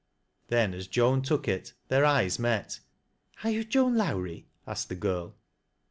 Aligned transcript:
Then 0.47 0.73
as 0.73 0.87
Joan 0.87 1.21
took 1.21 1.47
it 1.47 1.73
their 1.89 2.05
eyes 2.05 2.39
met." 2.39 2.79
Are 3.43 3.51
you 3.51 3.63
Joan 3.63 3.95
Lowrie?" 3.97 4.47
asked 4.67 4.89
the 4.89 4.95
girl. 4.95 5.35